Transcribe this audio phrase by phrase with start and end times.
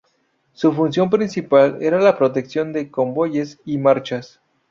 [0.53, 4.41] Su función principal era la protección de convoyes y marchas.